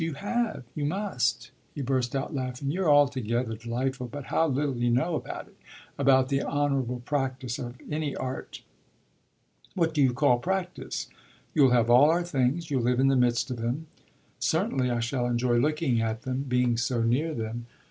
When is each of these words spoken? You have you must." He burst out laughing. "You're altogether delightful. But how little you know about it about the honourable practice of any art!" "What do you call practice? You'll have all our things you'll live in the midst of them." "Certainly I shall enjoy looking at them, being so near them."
You 0.03 0.15
have 0.15 0.63
you 0.73 0.83
must." 0.83 1.51
He 1.75 1.83
burst 1.83 2.15
out 2.15 2.33
laughing. 2.33 2.71
"You're 2.71 2.89
altogether 2.89 3.55
delightful. 3.55 4.07
But 4.07 4.23
how 4.33 4.47
little 4.47 4.77
you 4.77 4.89
know 4.89 5.13
about 5.13 5.45
it 5.45 5.55
about 5.95 6.29
the 6.29 6.41
honourable 6.41 7.03
practice 7.05 7.59
of 7.59 7.75
any 7.87 8.15
art!" 8.15 8.63
"What 9.75 9.93
do 9.93 10.01
you 10.01 10.11
call 10.13 10.39
practice? 10.39 11.07
You'll 11.53 11.69
have 11.69 11.91
all 11.91 12.09
our 12.09 12.23
things 12.23 12.71
you'll 12.71 12.81
live 12.81 12.99
in 12.99 13.09
the 13.09 13.15
midst 13.15 13.51
of 13.51 13.57
them." 13.57 13.85
"Certainly 14.39 14.89
I 14.89 15.01
shall 15.01 15.27
enjoy 15.27 15.57
looking 15.57 16.01
at 16.01 16.23
them, 16.23 16.45
being 16.49 16.77
so 16.77 17.03
near 17.03 17.35
them." 17.35 17.67